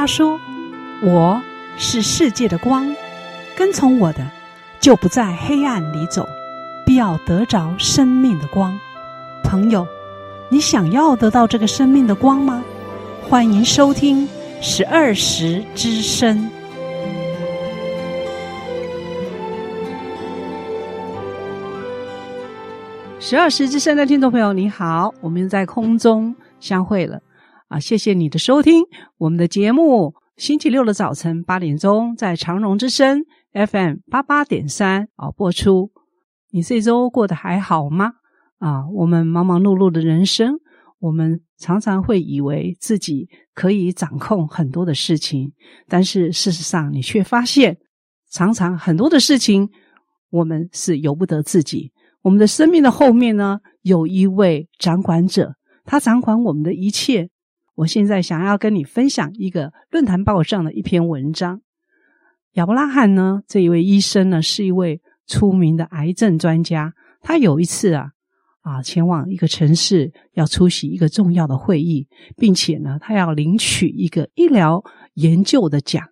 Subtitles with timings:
[0.00, 0.40] 他说
[1.04, 1.42] ：“我
[1.76, 2.90] 是世界的光，
[3.54, 4.26] 跟从我的，
[4.80, 6.26] 就不在黑暗里走，
[6.86, 8.80] 必要得着生命的光。”
[9.44, 9.86] 朋友，
[10.48, 12.64] 你想要得到这个生命的光吗？
[13.28, 14.26] 欢迎收听
[14.62, 16.48] 十二时之声。
[23.18, 27.20] 十二时之声的听众朋友，你好，我们在空中相会了
[27.70, 27.78] 啊！
[27.78, 28.82] 谢谢你的收听，
[29.16, 35.92] 我们的节目星期六的早晨八点钟在长荣之声 FM 八八点三啊播出。
[36.50, 38.14] 你这周过得还好吗？
[38.58, 40.58] 啊，我们忙忙碌碌的人生，
[40.98, 45.52] 我们常常会以为自己可以掌控很多的事情，
[45.86, 47.78] 但是事实上，你却发现，
[48.32, 49.70] 常常很多的事情
[50.30, 51.92] 我们是由不得自己。
[52.22, 57.30] 我们的生命的后面呢，有一位掌管者，他掌管我们的一切。
[57.80, 61.62] 我现在想要跟你分享一个论坛报上的一篇文章。
[62.52, 66.92] 亚伯拉罕呢，这一位医生呢，是一位出名的癌症专家。
[67.22, 68.10] 他有一次啊，
[68.60, 72.06] 啊，前往一个城市，要出席一个重要的会议，
[72.36, 74.84] 并且呢，他要领取一个医疗
[75.14, 76.06] 研究的奖。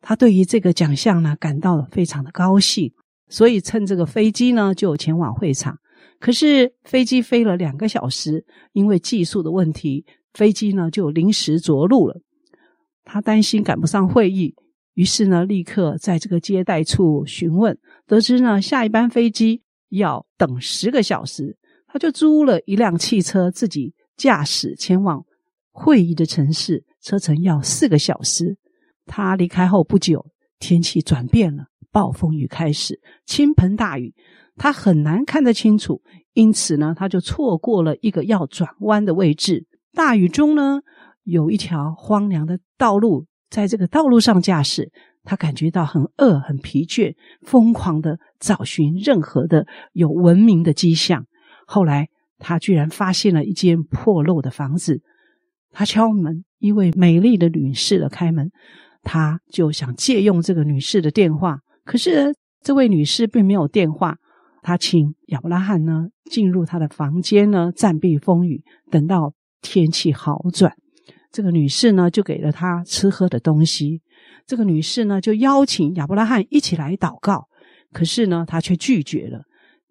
[0.00, 2.92] 他对于这个奖项呢，感到了非常的高兴。
[3.28, 5.76] 所以趁这个飞机呢，就前往会场。
[6.20, 10.04] 可是飞机飞了两个小时，因为技术的问题，
[10.34, 12.20] 飞机呢就临时着陆了。
[13.04, 14.54] 他担心赶不上会议，
[14.94, 25.24] 于是呢立刻在这个接待处询问，得知呢下一班飞机要等十个小时，他就租了一辆汽车，自己驾驶前往
[25.70, 28.56] 会议的城市，车程要四个小时。
[29.06, 30.26] 他离开后不久，
[30.58, 31.66] 天气转变了。
[31.92, 34.12] 暴风雨开始，倾盆大雨，
[34.56, 39.66] 他很难看得清楚，因此呢，他就错过了一个要转弯的位置。
[39.94, 40.80] 大雨中呢，
[41.22, 44.90] 有一条荒凉的道路，在这个道路上驾驶，
[45.22, 51.24] 他感觉到很饿、很疲倦，疯狂地找寻任何的有文明的迹象。
[51.66, 55.00] 后来，他居然发现了一间破漏的房子，
[55.70, 58.50] 他敲门，一位美丽的女士的开门，
[59.02, 61.60] 他就想借用这个女士的电话。
[61.84, 64.16] 可是这位女士并没有电话，
[64.60, 69.32] 他请亚伯拉罕呢进入她的房间呢暂避风雨，等到
[69.64, 70.70] 天气好转，
[71.32, 74.02] 这个女士呢就给了他吃喝的东西。
[74.46, 77.48] 这个女士呢就邀请亚伯拉罕一起来祷告，
[77.92, 79.40] 可是呢他却拒绝了。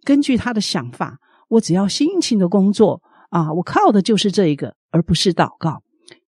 [0.04, 1.18] 根据他的想法，
[1.50, 3.02] 我只要辛勤的工作
[3.32, 5.82] 啊，我靠的就是这一个，而不是祷告。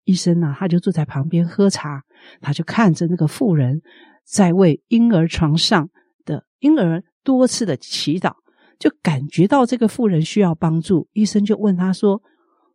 [0.05, 2.01] 医生呢他就坐在旁边喝茶，
[2.39, 3.81] 他就看着那个妇人。
[4.25, 5.89] 在为婴儿床上
[6.23, 8.31] 的婴儿多次的祈祷，
[8.79, 11.09] 就感觉到这个妇人需要帮助。
[11.11, 12.21] 医生就问他说：“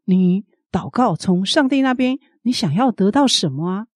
[0.05, 3.87] 你祷告从上帝那边，你想要得到什么啊？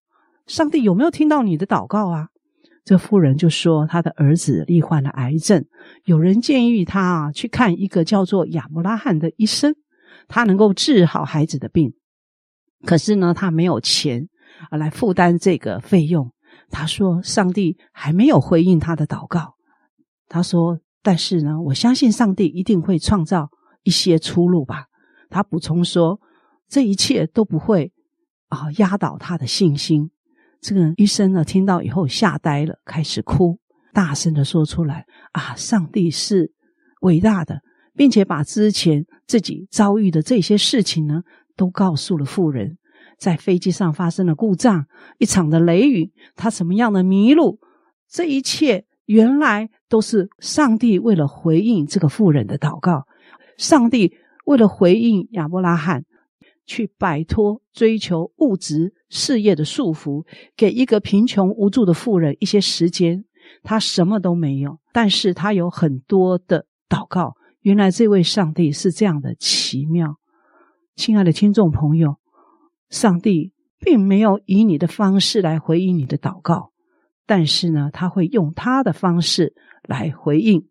[0.46, 2.28] 上帝有没有听到你的祷告啊？”
[2.84, 5.64] 这妇人就说：“他的儿子罹患了癌症，
[6.04, 9.76] 有人建议他啊去看一个叫做亚伯拉罕的医生，
[10.26, 11.94] 他能够治好孩子的病。
[12.84, 14.28] 可是呢，他没有钱
[14.70, 16.32] 啊来负担这个费用。”
[16.70, 19.54] 他说：“上帝还没有回应他的祷告。”
[20.26, 23.48] 他说：“但是呢，我相信上帝一定会创造
[23.84, 24.86] 一些出路吧。”
[25.30, 26.18] 他补充说
[26.72, 27.92] ：“这一切都不会
[28.48, 30.10] 啊压倒他的信心。”
[30.62, 33.58] 这个医生呢，听到以后吓呆了，开始哭，
[33.92, 36.50] 大声的说出来：“啊，上帝是
[37.02, 37.60] 伟大的，
[37.94, 41.22] 并且把之前自己遭遇的这些事情呢，
[41.56, 42.78] 都告诉了妇人。”
[43.18, 44.86] 在飞机上发生了故障，
[45.18, 47.60] 一场的雷雨，他什么样的迷路？
[48.08, 53.04] 这一切原来都是上帝为了回应这个妇人的祷告，
[53.58, 56.04] 上帝为了回应亚伯拉罕，
[56.66, 60.24] 去摆脱追求物质事业的束缚，
[60.56, 63.24] 给一个贫穷无助的妇人一些时间。
[63.62, 67.34] 他什么都没有，但是他有很多的祷告。
[67.60, 70.16] 原来这位上帝是这样的奇妙，
[70.96, 72.16] 亲爱的听众朋友。
[72.88, 76.72] 上帝并没有以你的方式来回应你的祷告，
[77.26, 80.68] 但是呢，他会用他的方式来回应。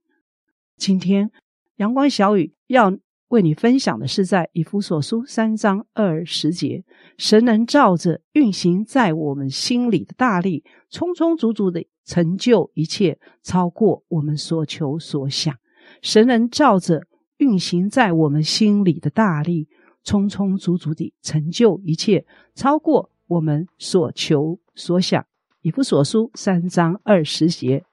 [0.78, 1.32] 今天
[1.78, 2.92] 阳光小雨要
[3.32, 6.84] 为你分享的是在以弗所书三章二十节，
[7.18, 15.56] 神能照着运行在我们心里的大力，充充足足的成就一切，超过我们所求所想。
[16.02, 17.04] 神能照着
[17.38, 19.68] 运行在我们心里的大力。
[20.04, 22.26] 充充足足地成就一切，
[22.56, 25.24] 超过我们所求所想。
[25.62, 27.84] 以弗所书三章二十节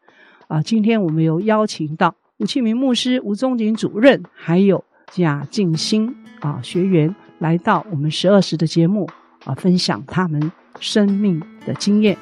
[0.47, 4.83] 啊，今天我们有邀请到吴庆明牧师、吴宗景主任，还有
[5.13, 9.09] 贾静心啊学员来到我们十二时的节目
[9.45, 12.17] 啊，分享他们生命的经验。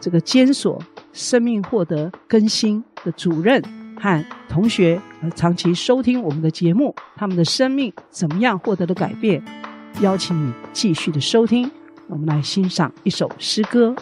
[0.00, 0.82] 这个监所
[1.12, 3.62] 生命获得更新的主任
[4.00, 5.00] 和同学，
[5.34, 9.42] 长期收听我们的节目，他们的生命怎么样获得了改变？
[10.00, 11.70] 邀请你继续的收听，
[12.06, 13.94] 我们来欣赏一首诗歌。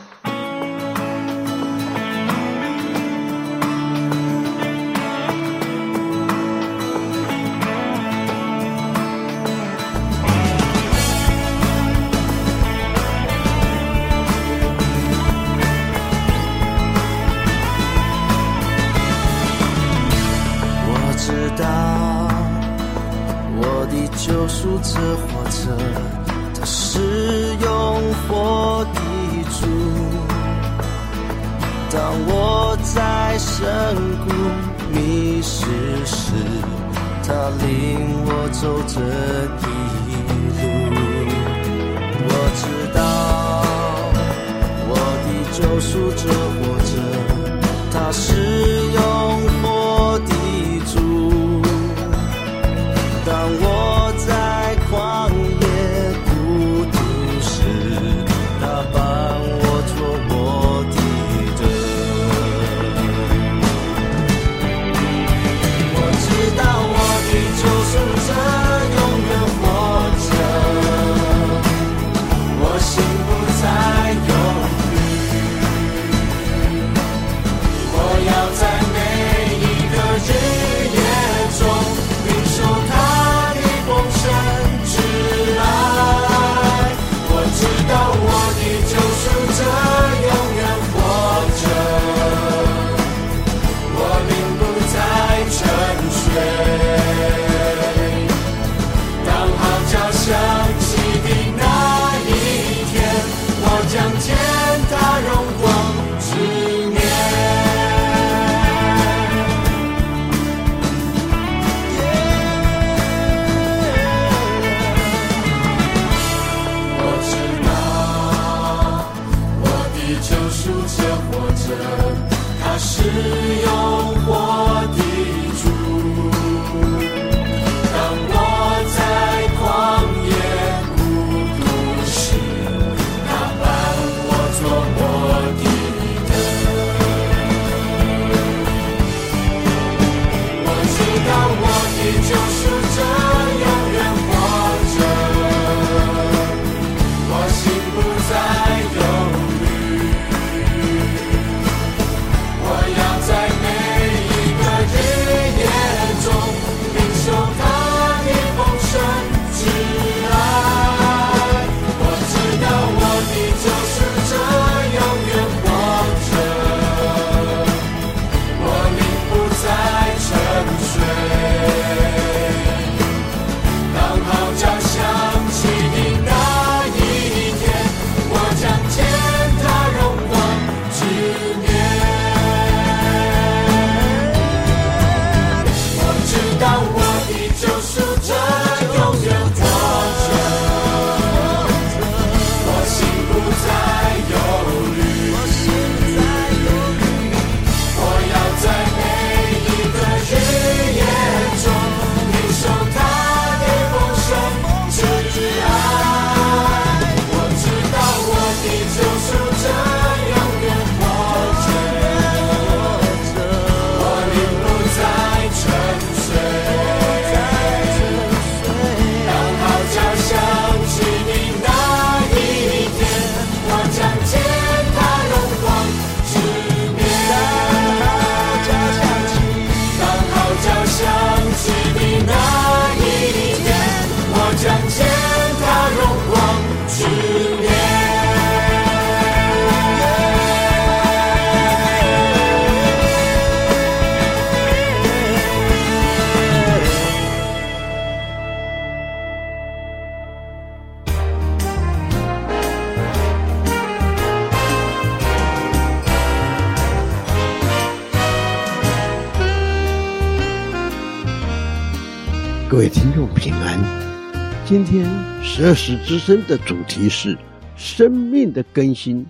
[265.59, 267.37] 十二时之声的主题是
[267.75, 269.27] 生命的更新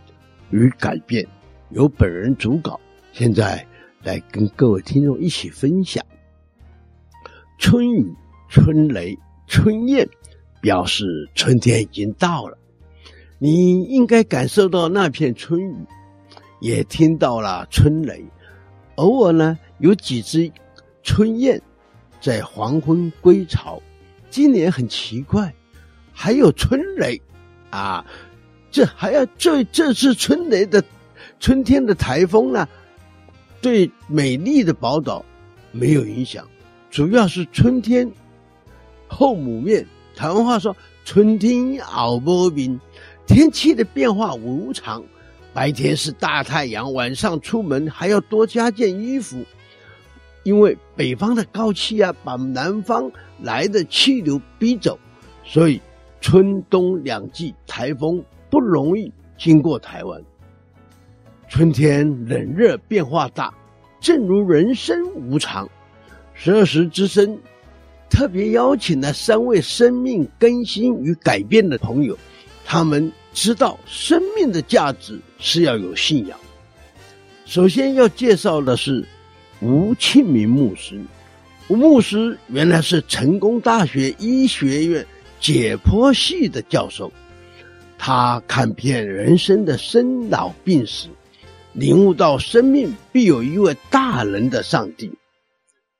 [0.50, 1.26] 与改变，
[1.70, 2.78] 由本人主稿，
[3.14, 3.66] 现在
[4.02, 6.04] 来跟各位听众一起分享。
[7.56, 8.12] 春雨、
[8.50, 10.06] 春雷、春燕，
[10.60, 12.58] 表示春天已经到了。
[13.38, 15.74] 你应该感受到那片春雨，
[16.60, 18.22] 也听到了春雷。
[18.96, 20.52] 偶尔呢，有几只
[21.02, 21.58] 春燕
[22.20, 23.80] 在黄昏归巢。
[24.28, 25.54] 今年很奇怪，
[26.20, 27.22] 还有春雷
[27.70, 28.04] 啊！
[28.72, 30.82] 这还要这这次春雷的
[31.38, 32.66] 春天的台风呢，
[33.60, 35.24] 对美丽的宝岛
[35.70, 36.44] 没有影响。
[36.90, 38.10] 主要是春天
[39.06, 42.80] 后母面，台湾话说“春天后母面”。
[43.24, 45.04] 天气的变化无常，
[45.54, 49.44] 白天是大太阳，晚上出门还要多加件衣服，
[50.42, 53.08] 因为北方的高气压把南方
[53.40, 54.98] 来的气流逼走，
[55.44, 55.80] 所以
[56.20, 60.22] 春冬两季台风不容易经过台湾。
[61.48, 63.52] 春天冷热变化大，
[64.00, 65.68] 正如人生无常。
[66.34, 67.38] 十二时之声
[68.10, 72.16] 特别邀请了三位生命更新与改变的朋友，
[72.64, 73.12] 他们。
[73.34, 76.36] 知道生命的价值是要有信仰。
[77.44, 79.06] 首先要介绍的是
[79.60, 81.00] 吴庆明牧师。
[81.68, 85.06] 吴牧师原来是成功大学医学院
[85.40, 87.12] 解剖系的教授，
[87.96, 91.08] 他看遍人生的生老病死，
[91.72, 95.12] 领悟到生命必有一位大能的上帝。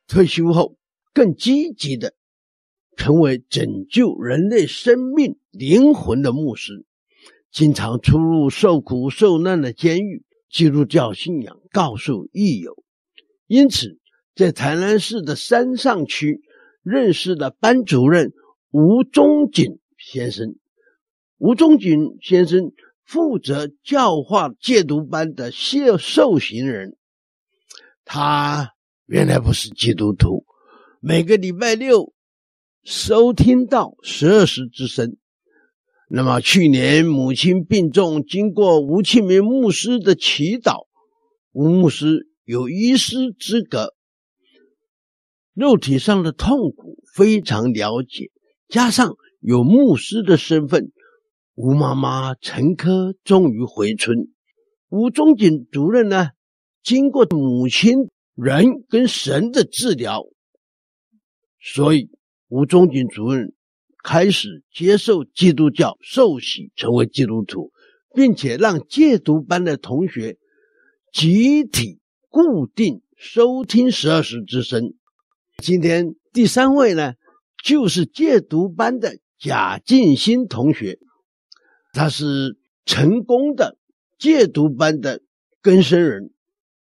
[0.07, 0.76] 退休后，
[1.12, 2.14] 更积极的
[2.97, 6.85] 成为拯救人类生命灵魂的牧师。
[7.50, 12.83] 经常出入受苦受难的监狱，基督教信仰告诉益友。
[13.47, 13.99] 因此，
[14.35, 16.42] 在台南市的山上区
[16.83, 18.33] 认识了班主任
[18.71, 20.57] 吴忠景先生。
[21.39, 22.73] 吴忠景先生
[23.05, 26.97] 负责教化戒毒班的谢受刑人。
[28.05, 28.75] 他
[29.07, 30.45] 原来不是基督徒，
[31.01, 32.13] 每个礼拜六
[32.83, 35.17] 收听到十二时之声。
[36.11, 40.87] 那么去年母亲病重，经过吴庆明牧师的祈祷，
[41.53, 43.95] 吴牧师有医师资格，
[45.55, 48.31] 肉体上的痛苦非常了解，
[48.69, 50.93] 加上有牧师的身份，
[51.55, 54.29] 吴妈妈陈科终于回村。
[54.89, 56.31] 吴忠锦主任呢，
[56.83, 60.25] 经过母亲人跟神的治疗，
[61.61, 62.11] 所以
[62.49, 63.55] 吴忠锦主任。
[64.01, 67.73] 开始接受基督教受洗，成为基督徒，
[68.15, 70.39] 并且让戒毒班的同学
[71.13, 71.99] 集体
[72.29, 74.95] 固定收听十二时之声。
[75.59, 77.15] 今天第三位呢，
[77.62, 80.99] 就是戒毒班的贾静心同学，
[81.93, 83.77] 他是成功的
[84.19, 85.21] 戒毒班的
[85.61, 86.31] 更生人。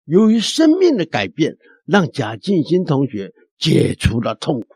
[0.03, 4.67] 由于生命的改变，让贾静心同学解除了痛苦。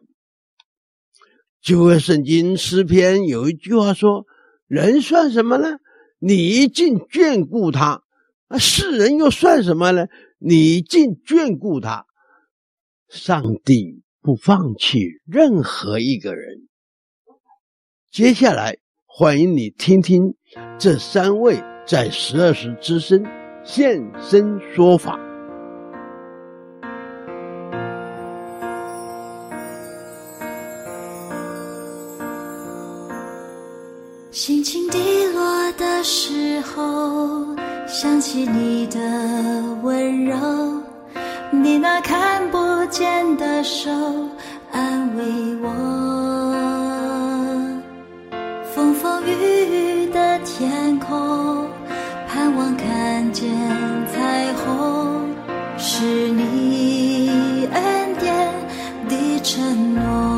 [1.62, 4.25] 旧约圣经诗篇有一句话说
[4.65, 5.77] ：“人算什么呢？
[6.18, 8.01] 你竟眷顾他；
[8.48, 10.08] 啊，世人又算什么呢？
[10.38, 12.06] 你竟眷顾他。”
[13.10, 16.67] 上帝不放弃任何一个人。
[18.11, 20.35] 接下来，欢迎你听听
[20.77, 23.23] 这三位在十二时之声
[23.63, 25.19] 现身说法。
[34.31, 34.97] 心情低
[35.33, 38.99] 落的时候，想起你的
[39.83, 40.35] 温柔，
[41.51, 43.89] 你那看不见的手
[44.72, 45.24] 安慰
[45.62, 45.70] 我。
[48.74, 51.68] 风风雨雨的天空，
[52.27, 53.50] 盼望看见
[54.13, 55.27] 彩虹，
[55.77, 58.53] 是你恩典
[59.08, 60.28] 的承诺。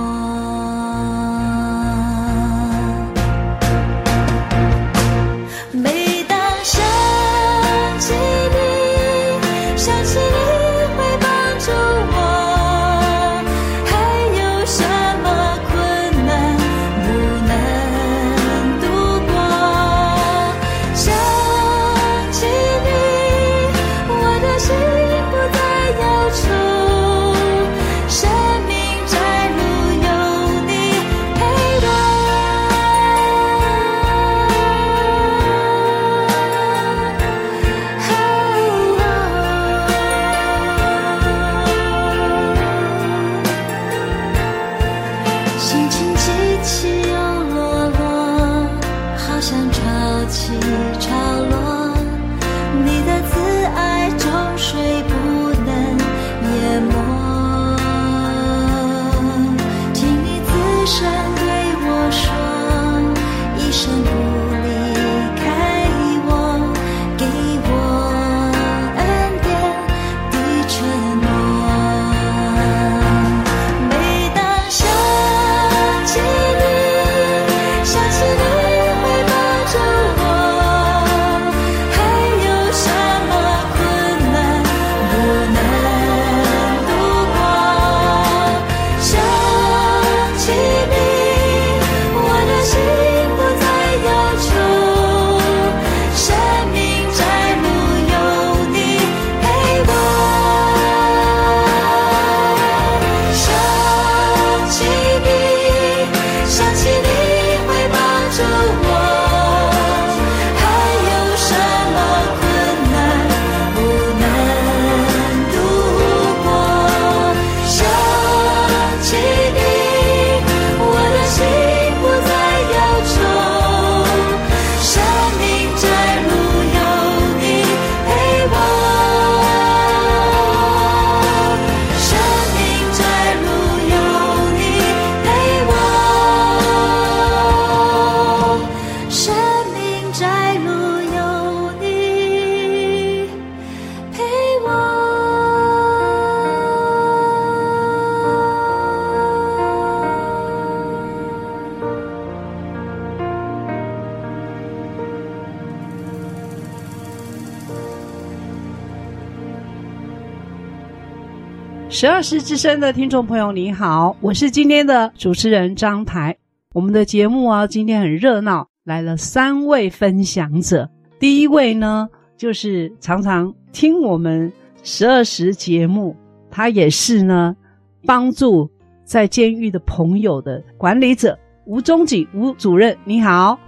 [162.02, 166.36] 十二时之声的听众朋友，你好，我是今天的主持人张台。
[166.74, 170.90] 我们的节目啊，今天很热闹，来了三位分享者。
[171.20, 176.16] 第一位呢，就是常常听我们十二时节目，
[176.50, 177.56] 他也是呢，
[178.04, 178.68] 帮助
[179.06, 181.38] 在监狱的朋友的管理者
[181.68, 182.98] 吴中景吴主任。
[183.06, 183.60] 你好，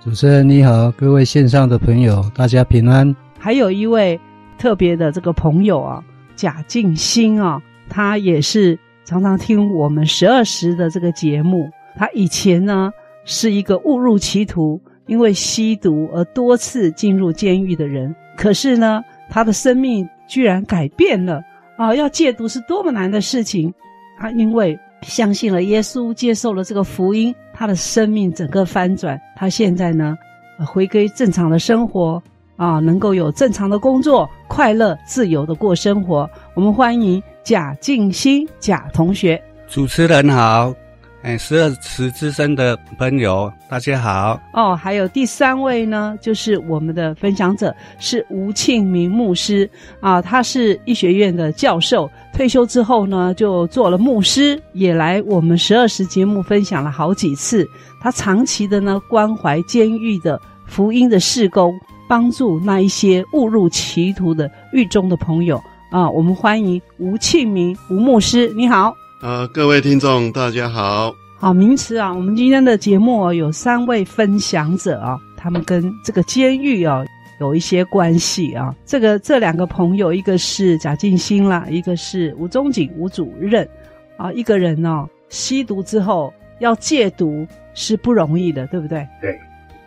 [0.00, 3.14] 主持人你好，各位线上的朋友，大家平安。
[3.38, 4.18] 还有一位
[4.58, 6.02] 特别的这个朋友啊。
[6.38, 11.68] 贾静心啊，他也是常常听我们十二时的这个节目。
[11.96, 12.90] 他以前呢
[13.24, 18.14] 是一个误入歧途，因为吸毒而多次进入监狱的人。
[18.36, 21.42] 可是呢，他的生命居然改变了
[21.76, 21.94] 啊！
[21.94, 23.72] 要戒毒是多么难的事情。
[24.16, 29.20] 他因为相信了耶稣，接受了这个福音，他的生命整个翻转。
[29.36, 30.16] 他现在呢，
[30.64, 32.22] 回归正常的生活。
[32.58, 36.28] 啊，能够有正常的工作，快乐自由的过生活。
[36.54, 39.40] 我们欢迎贾静心贾同学。
[39.68, 40.74] 主持人好，
[41.22, 44.40] 哎，十二时之声的朋友大家好。
[44.54, 57.64] 哦，还有第三位呢，就是我们的分享者是吴庆明牧师啊，他是医学院的教授，退休之后呢就做了牧师，也来我们十二时节目分享了好几次。
[58.00, 61.72] 他长期的呢关怀监狱的福音的事工。
[62.08, 68.94] 帮助那一些误入歧途的狱中的朋友啊，我们欢迎吴庆明吴牧师，你好。
[69.20, 71.14] 呃，各位听众大家好。
[71.38, 77.04] 好，名词啊，我们今天的节目哦，有三位分享者啊，他们跟这个监狱啊
[77.40, 78.74] 有一些关系啊。
[78.86, 83.68] 这个这两个朋友，一个是贾静心啦，一个是吴宗景吴主任
[84.16, 84.32] 啊。
[84.32, 89.06] 一个人呢，吸毒之后要戒毒是不容易的，对不对？
[89.20, 89.38] 对，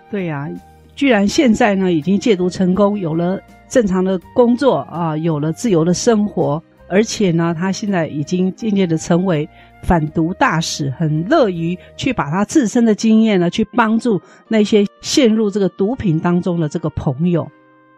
[0.10, 0.50] 对呀。
[0.96, 9.48] 居然现在呢，已经戒毒成功，有了正常的工作啊，有了自由的生活，而且呢，他现在已经渐渐的成为
[9.82, 17.50] 反毒大使，很乐于去把他自身的经验呢，去帮助那些陷入这个毒品当中的这个朋友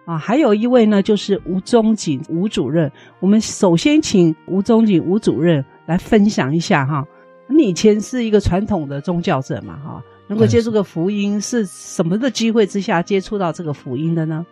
[0.06, 0.18] 啊。
[0.18, 2.90] 还有一位呢，就是吴宗景吴主任。
[3.20, 7.04] 我们首先请吴宗景吴主任来分享一下哈，
[7.50, 10.02] 你以前是一个传统的宗教者嘛哈？
[10.28, 14.46] 能够接触个福音是什么的机会之下接触到这个福音的呢？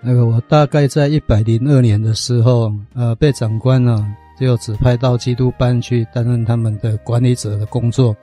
[0.00, 4.06] 那个我大概在一百零二年的时候，呃，被长官呢
[4.38, 8.16] 就指派到基督班去担任他们的管理者的工作。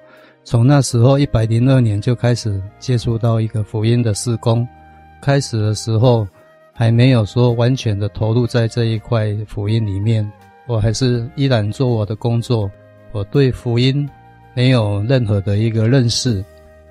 [0.44, 4.66] 从那时候一百零二年就开始接触到一个福音的施工。
[5.22, 6.26] 开始的时候
[6.72, 10.32] 还没有说完全的投入在这一块福音里面，
[10.68, 12.70] 我还是依然做我的工作。
[13.12, 14.08] 我对福音
[14.54, 16.46] 没有任何的一个认识。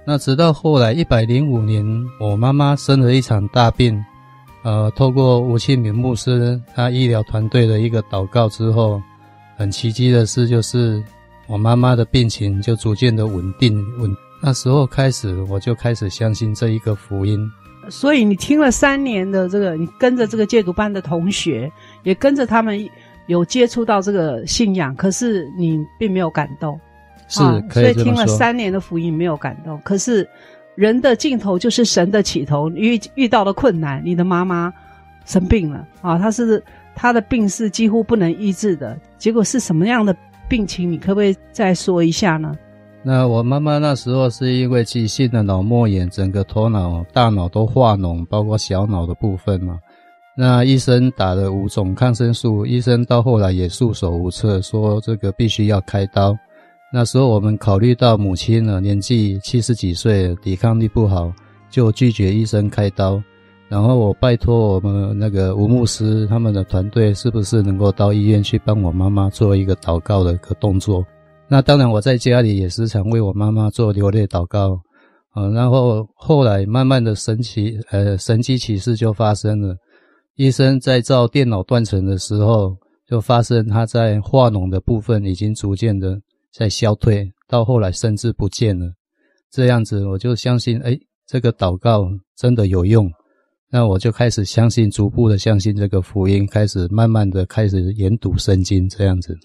[0.07, 1.83] 那直到后来，一百零五年，
[2.21, 4.05] 我妈妈生了一场大病，
[4.63, 9.01] 呃，透过吴庆明牧师他医疗团队的一个祷告之后，
[9.57, 11.03] 很奇迹的事就是，
[11.47, 14.15] 我妈妈的病情就逐渐的稳定稳。
[14.43, 17.51] 那时候开始，我就开始相信这一个福音。
[17.89, 22.87] 所以你听了三年的这个，你跟着这个戒毒班的同学，也跟着他们
[23.27, 26.79] 有接触到这个信仰，可是你并没有感动。
[27.29, 27.41] 是。
[27.71, 29.81] 所以听了三年的福音没有感动。
[29.85, 30.29] 可是
[30.75, 32.71] 人的尽头就是神的起头。
[32.71, 34.73] 遇遇到了困难，你的妈妈
[35.25, 36.63] 生病了啊，她是
[36.95, 38.99] 她的病是几乎不能医治的。
[39.19, 40.15] 结果是什么样的
[40.49, 40.91] 病情？
[40.91, 42.57] 你可不可以再说一下呢？
[43.07, 49.79] 那我妈妈那时候是因为急性的脑膜炎，整个头脑、大脑都化脓，包括小脑的部分嘛。
[50.37, 56.35] 那医生打了五种抗生素，医生到后来也束手无策，说这个必须要开刀。
[56.97, 61.33] 那时候我们考虑到母亲呢，年纪七十几岁，抵抗力不好，
[61.69, 63.21] 就拒绝医生开刀。
[63.69, 71.05] 然后我拜托我们那个吴牧师他们的团队，是不是能够到医院去帮我妈妈做一个祷告的一个动作？
[71.49, 74.81] 那当然我在家里也时常为我妈妈做流泪祷告。
[75.31, 79.75] 啊，然后后来慢慢的神奇呃神奇奇事就发生了。
[80.37, 82.73] 医生在照电脑断层的时候，
[83.11, 86.17] 就发生他在化脓的部分已经逐渐的。
[86.57, 88.87] 在消退，到后来甚至不见了。
[89.51, 93.11] 这样子，我就相信，哎，这个祷告真的有用。
[93.71, 99.37] 那我就开始相信，逐步的相信这个福音，开始慢慢的开始研读圣经，这样子。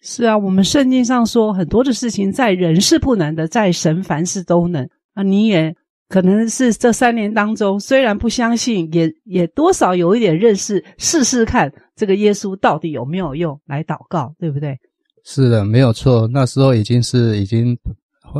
[0.00, 4.88] 是啊，我们圣经上说，很多的事情在人是不能的，在神凡事都能。
[5.12, 5.74] 啊，你也
[6.08, 14.78] 可能是这三年当中，虽然不相信，也也多少有一点认识，试试看这个耶稣到底有没有用，来祷告，对不对？
[15.24, 16.28] 是的，没有错。
[16.30, 17.76] 那时候已经是已经，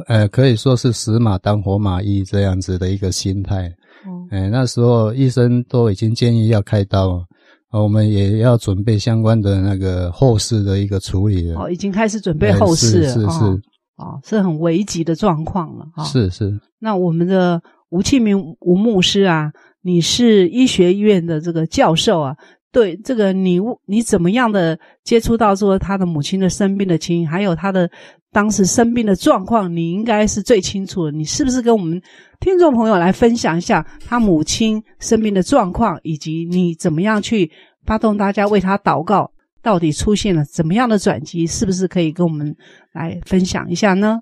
[0.06, 3.72] 呃，可以说是死马当活马医这样子的一个心态。
[4.06, 7.24] 嗯，哎，那时候医生都已经建议要开刀了，
[7.72, 11.62] 我们也要准备相关的那个后事的一个处理了。
[11.62, 13.60] 哦，已经开始准备后事了，是是是，哦，
[13.96, 16.04] 哦，是很危急的状况了，哈、哦。
[16.04, 16.52] 是是。
[16.78, 22.36] 那我们的吴庆明吴牧师啊，你是医学院的这个教授啊。
[22.74, 27.88] 对这个你你怎么样的接触到说他的母亲的生病的情形，还有他的
[28.32, 31.12] 当时生病的状况，你应该是最清楚的。
[31.12, 32.02] 你是不是跟我们
[32.40, 37.48] 听众朋友来分享一下他母亲生病的状况，以及你怎么样去
[37.86, 39.30] 发动大家为他祷告，
[39.62, 41.46] 到底出现了怎么样的转机？
[41.46, 42.56] 是不是可以跟我们
[42.92, 44.18] 来分享一下呢？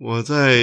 [0.00, 0.58] 我在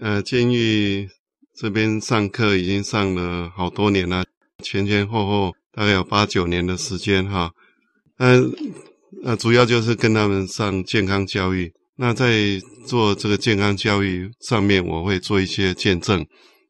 [0.00, 1.08] 呃监狱
[1.56, 4.22] 这边上课已经上了好多年了，
[4.62, 5.57] 前前后后。
[5.72, 7.50] 大概有八九年的时间哈，
[8.18, 8.52] 嗯，
[9.24, 11.72] 呃，主要就是跟他们上健康教育。
[11.96, 16.24] 那在做这个健康教育上面，我会做一些见证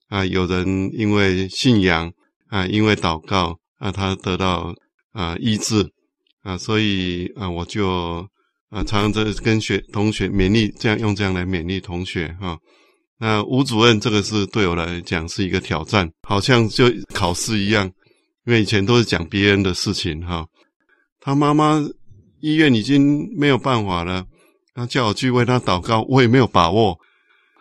[0.09, 2.11] 啊，有人因为信仰
[2.49, 4.75] 啊，因为祷告啊，他得到
[5.13, 5.87] 啊医治
[6.43, 8.27] 啊，所以啊，我就
[8.71, 12.59] 啊常常这跟学同学勉励，这样用这样来勉励同学哈。
[13.21, 17.91] 那吴主任这个是对我来讲是一个挑战，好像就考试一样。
[18.49, 20.43] 因为以前都是讲别人的事情哈，
[21.21, 21.79] 他妈妈
[22.41, 24.25] 医院已经没有办法了，
[24.75, 26.97] 他叫我去为他祷告，我也没有把握，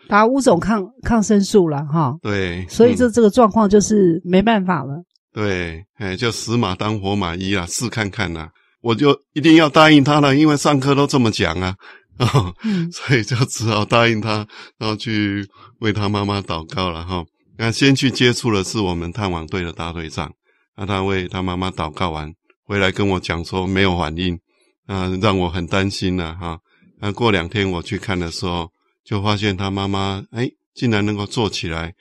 [0.07, 2.15] 打五种抗抗生素了哈。
[2.21, 4.93] 对，所以这这个状况就是没办法了。
[4.93, 8.49] 嗯、对，哎，就死马当活马医啊，试看看呐、啊，
[8.81, 11.75] 我就一定要答应他了，因为上课都这么讲啊，
[12.19, 14.47] 哦嗯、 所以就只好答应他，
[14.77, 15.45] 然后去
[15.81, 17.25] 为他妈妈祷告了哈。
[17.57, 20.31] 那先去接触的是我们探望队的大队长。
[20.77, 22.31] 那他为他妈妈祷告完，
[22.63, 24.39] 回来跟我讲说没有反应，
[24.85, 26.59] 啊，让我很担心了哈。
[26.99, 28.71] 那过两天我去看的时候，
[29.03, 31.95] 就发现他妈妈哎，竟然能够坐起来，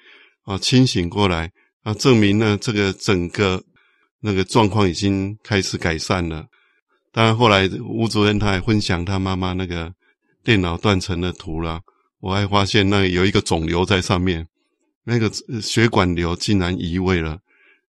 [0.45, 1.51] 啊，清醒过来，
[1.85, 3.65] 啊，证明呢这个整个
[4.21, 6.47] 那个状况已经开始改善了。
[7.13, 9.91] 当然后来吴主任他还分享他妈妈那个
[10.45, 11.81] 电脑断层的图了，
[12.21, 14.47] 我还发现那有一个肿瘤在上面，
[15.05, 17.39] 那个血管瘤竟然移位了。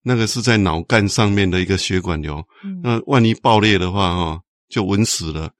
[0.07, 5.51] 那个是在脑干上面的一个血管瘤，嗯、那万一爆裂的话，哈，就稳死了。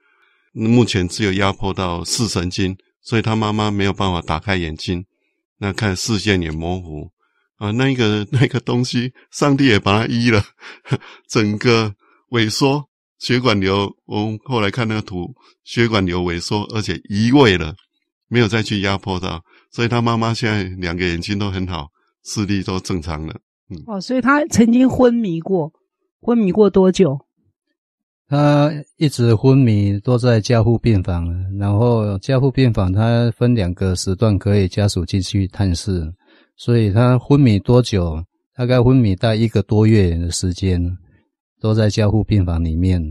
[0.53, 5.05] 目前只有压迫到视神经，所以他妈妈没有办法打开眼睛，
[5.57, 7.11] 那看视线也模糊
[7.57, 7.71] 啊。
[7.71, 10.41] 那个 那个东西，上帝也把它医了，
[11.27, 11.93] 整个
[12.29, 12.87] 萎缩
[13.19, 13.93] 血管瘤。
[14.05, 17.75] 我们后来看那个图，血管瘤萎缩，而且移位了，
[18.29, 21.89] 没有再去压迫到，所以他妈妈现在两个眼睛都很好，
[22.23, 23.41] 视力都正常了。
[23.69, 25.71] 嗯、哦，所以他曾经昏迷过，
[26.21, 27.19] 昏迷过多久？
[28.29, 31.25] 他一直昏迷，都在加护病房。
[31.57, 36.01] 然后加护病房，他分两个时段可以家属进去探视。
[36.55, 38.21] 所以他昏迷多久？
[38.55, 40.81] 大概昏迷大概一个多月的时间，
[41.61, 43.01] 都在加护病房里面。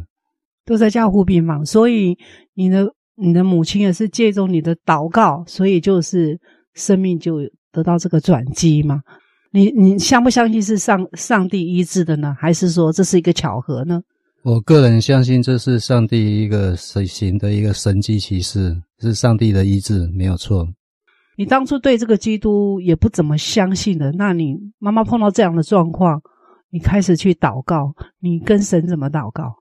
[0.64, 2.18] 都在加护病房，所以
[2.54, 6.38] 你的你的母亲也是借助你的祷告，所以就是
[6.74, 7.38] 生命就
[7.70, 9.00] 得到这个转机嘛。
[9.56, 12.36] 你你相不相信是上上帝医治的呢？
[12.38, 14.02] 还是说这是一个巧合呢？
[14.42, 20.68] 我个人相信这是上帝一个神行的一个神迹奇事，是上帝的医治，没有错。
[21.38, 26.20] 你当初对这个基督也不怎么相信的，那你妈妈碰到这样的状况，
[26.68, 29.54] 你开始去祷告，你跟神怎么祷告？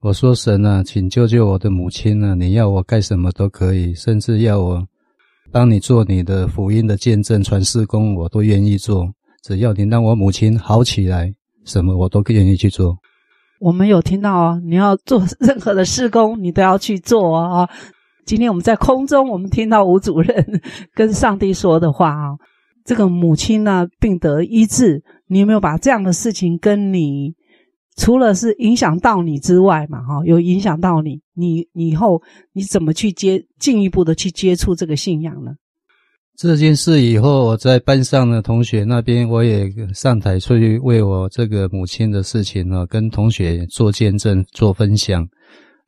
[0.00, 2.34] 我说神啊，请救救我的母亲啊！
[2.34, 4.84] 你要我干什么都可以，甚至要我。
[5.52, 9.06] 当你做你的福音的见证传事工，我都愿意做。
[9.42, 11.30] 只要你让我母亲好起来，
[11.66, 12.96] 什么我都愿意去做。
[13.60, 17.68] 我们有听到哦，你要做任何的事工，你都要去做哦。
[18.24, 20.62] 今天我们在空中，我们听到吴主任
[20.94, 22.30] 跟上帝说的话啊，
[22.86, 27.34] 这个母亲呢病得医治，你有没有把这样的事情跟你？
[27.98, 35.52] 除了是影响到你之外嘛，哈，有影响到你，你以后你怎么去接进一步的去接触这个信仰呢？
[36.36, 45.28] 这件事以后，我在班上的同学那边，我也上台去为我这个母亲的事情呢，跟同学做见证、做分享。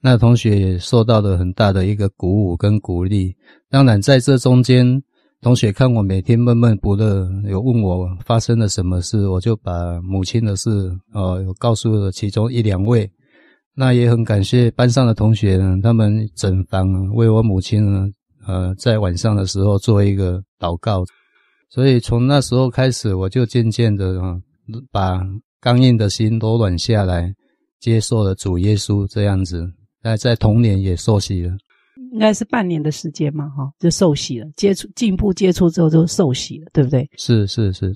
[0.00, 3.34] 那同学也受到了很大的一个鼓舞跟鼓励。
[3.70, 5.02] 当然，在这中间。
[5.40, 10.70] 同学看我每天闷闷不乐，有问我发生了什么事，我就把母亲的事，
[11.12, 13.10] 呃，告诉了其中一两位。
[13.76, 18.08] 那也很感谢班上的同学呢，他们整房为我母亲呢，
[18.46, 21.04] 呃，在晚上的时候做一个祷告。
[21.70, 24.36] 所以从那时候开始，我就渐渐的啊，
[24.92, 25.20] 把
[25.60, 27.34] 刚硬的心都软下来，
[27.80, 29.66] 接受了主耶稣这样子。
[30.00, 31.52] 那在童年也受洗了。
[32.12, 34.46] 应该是半年的时间嘛，哈，就受洗了。
[34.56, 37.10] 接触进一步接触之后就受洗了，对不对？
[37.16, 37.92] 是是是。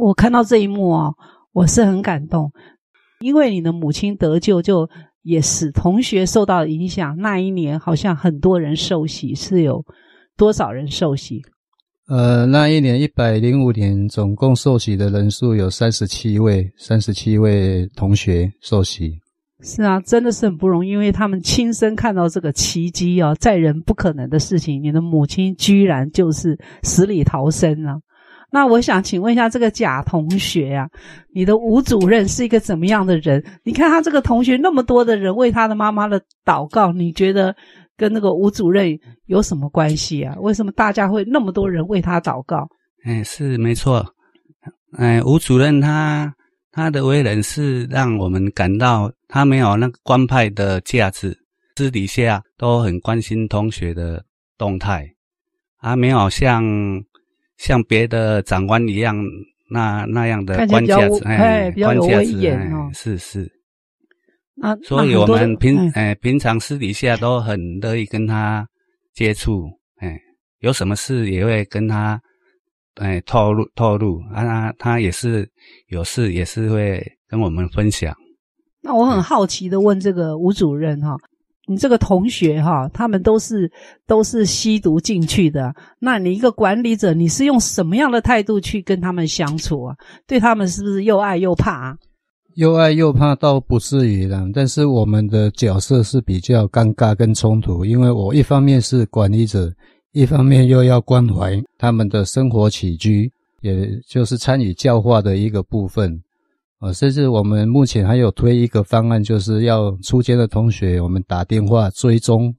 [0.00, 1.12] 我看到这一幕啊，
[1.52, 2.50] 我是很感动。
[3.24, 4.86] 因为你的母亲得救，就
[5.22, 7.16] 也使同学受到影响。
[7.16, 9.82] 那一年好像很多人受洗，是有
[10.36, 11.40] 多少人受洗？
[12.06, 19.12] 呃，那一年一百零五年，总共受洗的人数有三十七位，三十七位同学受洗。
[19.62, 27.96] 是啊，真的是很不容易，因为他们亲身看到这个奇迹啊，在人不可能的事情，你的母亲居然就是死里逃生啊！
[28.54, 30.88] 那我想请问一下，这个贾同学啊，
[31.34, 33.44] 你的吴主任是一个怎么样的人？
[33.64, 37.52] 你看他这个同学那么多的人为他的妈妈的祷告，你觉得
[37.96, 40.36] 跟那个吴主任有什么关系啊？
[40.38, 42.68] 为什么大家会那么多人为他祷告？
[43.04, 44.06] 哎，是没错，
[44.96, 46.32] 哎，吴主任他。
[46.76, 51.38] 他的为人是让我们感到他没有那个官派的架子，
[51.76, 54.24] 私底下都很关心同学的
[54.58, 55.08] 动态，
[55.80, 56.64] 而没有像
[57.56, 59.16] 像别的长官一样
[59.70, 63.50] 那那样的官架子，哎，官架子，哎，是是。
[64.54, 68.66] 那所以我们平哎平常私底下都很乐意跟他
[69.12, 70.18] 接触，哎，
[70.60, 72.20] 有什么事也会跟他。
[73.00, 75.44] 哎，透露透露啊，他他也是
[75.88, 78.14] 有事，也是会跟我们分享。
[78.80, 81.16] 那我很好奇的问这个吴主任哈，
[81.66, 83.70] 你这个同学哈，他们都是
[84.06, 89.96] 都是吸毒进去的，那你一个管理者，你是用什么样的态度去跟他们相处啊？
[90.26, 91.96] 对他们是不是又爱又怕啊？
[92.56, 99.72] 又爱又怕倒不至于啦，但是我们的角色是比较尴尬跟冲突，因为我一方面是管理者。
[100.16, 103.28] 一方面又要关怀他们的生活起居，
[103.62, 106.22] 也就是参与教化的一个部分
[106.84, 106.92] 啊。
[106.92, 112.54] 甚至我们目前还有推一个方案，就是要出监的同学，我们打电话追踪，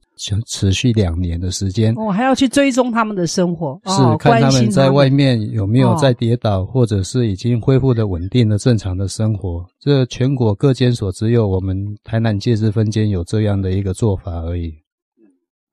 [0.46, 1.94] 持续两年的时间。
[1.94, 9.64] 我、哦、还要去追踪他们的生活，是、哦、看他们在外面有没有在跌倒，哦、或者是已经恢复的稳定的正常的生活。
[9.80, 14.74] 这全国各监所只有我们台南戒治分监有这样的一个做法而已。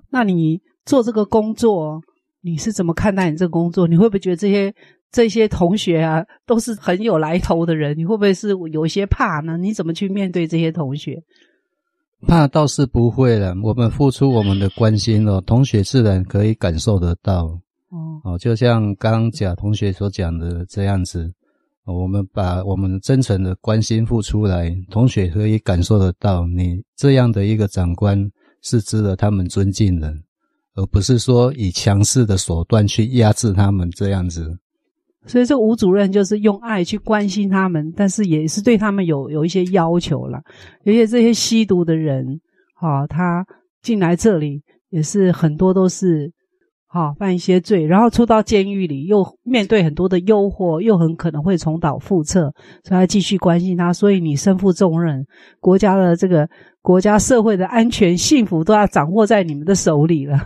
[0.09, 0.61] 那你？
[0.85, 2.01] 做这个工作，
[2.41, 3.87] 你是怎么看待你这个工作？
[3.87, 4.75] 你会不会觉得这些
[5.13, 7.95] 这些同学啊都是很有来头的人？
[7.97, 9.57] 你会不会是有一些怕呢？
[9.57, 11.23] 你怎么去面对这些同学？
[12.27, 13.53] 怕倒是不会了。
[13.63, 17.45] 我们付出我们的关心哦，同学自然可以感受得到。
[17.89, 21.31] 哦哦，就像刚刚贾同学所讲的这样子，
[21.85, 28.17] 我们把我们真诚的关心付出来，同学可以感受得到，你这样的一个长官
[28.63, 30.11] 是值得他们尊敬的。
[30.75, 34.57] 而不是说以强势的手段去压制他们这样子，
[35.25, 40.41] 所以这吴主任就是用爱去关心他们，但是也是对他们有有一些要求啦。
[40.85, 42.39] 而且这些吸毒的人，
[42.75, 43.45] 哈，他
[43.81, 46.31] 进来这里也是很多都是
[46.87, 52.51] 哈犯一些罪，然后出到监狱里又面对很多的诱惑，又很可能会重蹈覆辙，
[52.83, 53.91] 所以要继续关心他。
[53.93, 55.25] 所以你身负重任，
[55.59, 56.47] 国家的这个。
[56.83, 60.37] 国家社会的安全幸福都要掌握在你们的手里了。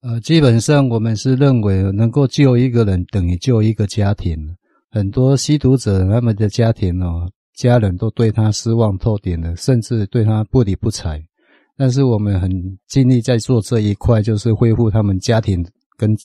[0.00, 4.38] 呃，基本上我们是认为能够救一个人等于救一个家庭。
[4.90, 11.20] 很多吸毒者他们的家庭哦，家人都对他失望透顶了，甚至对他不理不睬。
[11.76, 12.50] 但是我们很
[12.86, 16.16] 尽力在做这一块，就是恢复他们家庭跟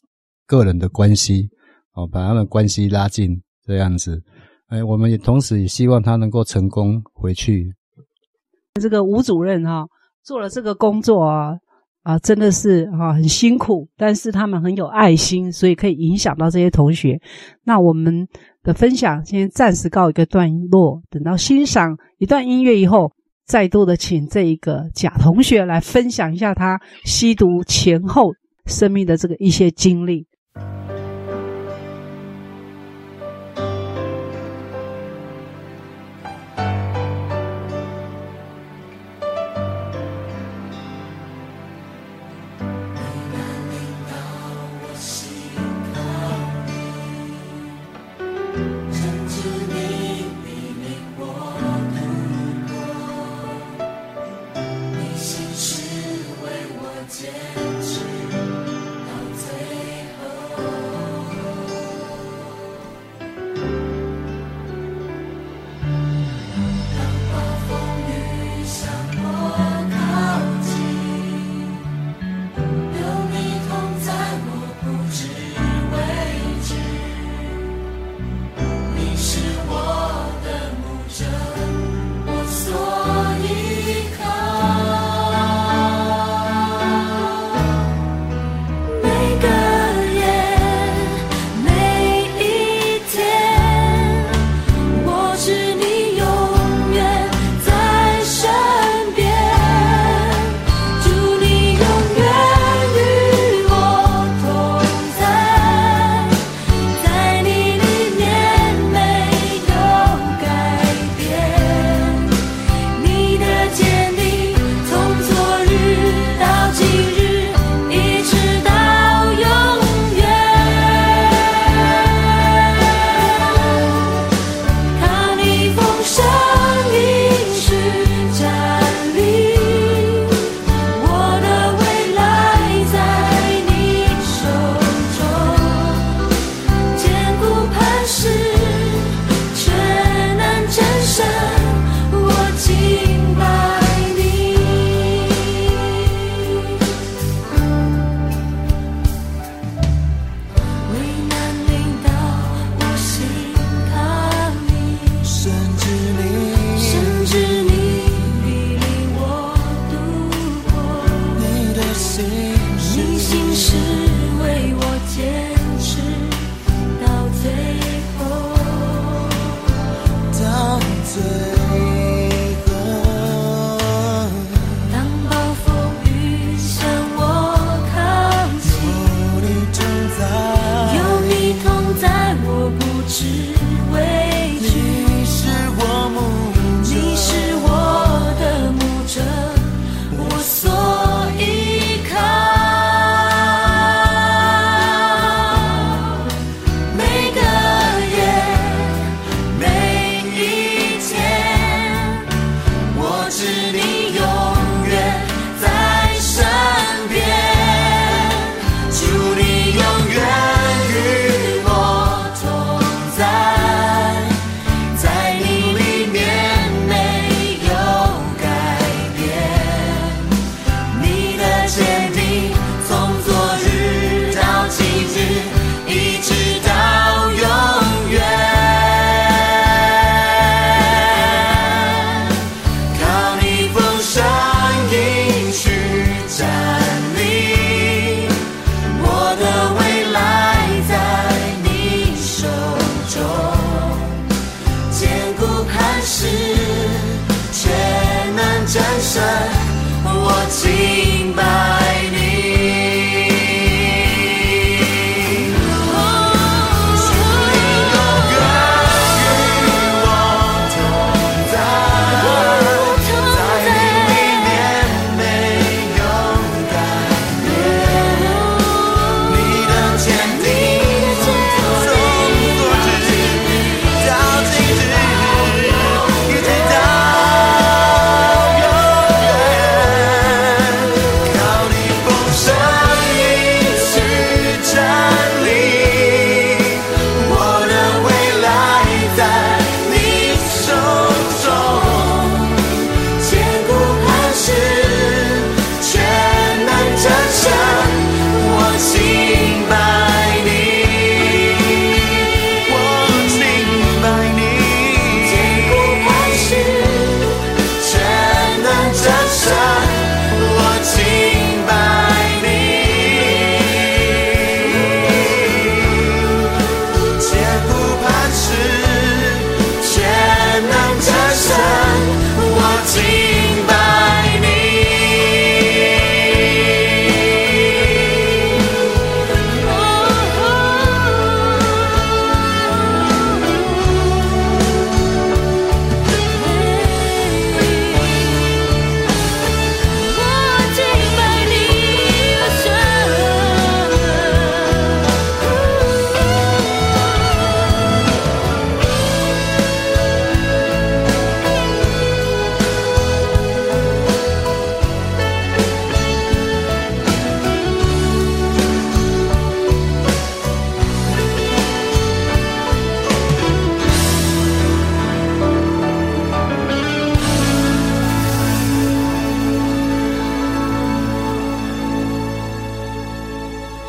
[0.45, 1.49] 个人的关系，
[1.93, 4.21] 哦，把他们关系拉近这样子。
[4.67, 7.73] 哎，我们也同时也希望他能够成功回去。
[8.79, 9.85] 这个吴主任哈
[10.23, 11.53] 做了这个工作啊
[12.03, 17.19] 啊，真的是哈很辛苦，但是他们很有爱心，所以可以影响到这些同学。
[17.63, 18.27] 那我们
[18.61, 23.11] 的分享先暂时告一个段落，等到欣赏一段音乐以后，
[23.45, 28.31] 再度的请这一个贾同学来分享一下他吸毒前后
[28.65, 30.27] 生命的这个一些经历。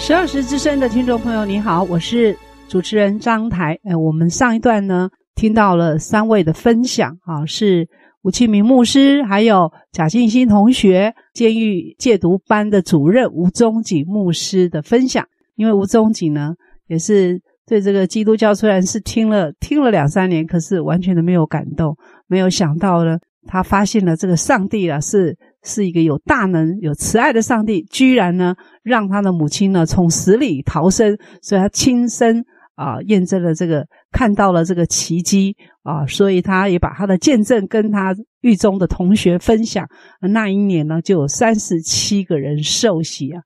[0.07, 2.36] 十二时之声的听众朋友，你好，我是
[2.68, 3.78] 主持人张台。
[3.84, 7.88] 呃，我们上一段呢听到了三位的分享，啊，是
[8.20, 15.24] 吴庆明牧师，还有贾静心同学，监狱戒毒班的主任吴宗景牧师的分享。
[15.57, 16.55] 因为吴宗景呢，
[16.86, 21.96] 也是对这个基督教虽然是听了听了两三年，可是完全的没有感动，
[22.26, 25.34] 没有想到呢，他发现了这个上帝啊是。
[25.64, 32.44] 是一个有大能、有慈爱的上帝，居然呢让他的母亲呢从死里逃生，所以他亲身
[32.76, 39.86] 啊验证了这个，看到了这个奇迹啊，所以他也把他的见证跟他狱中的同学分享。
[40.20, 43.40] 那一年呢就有三十七个人受洗啊。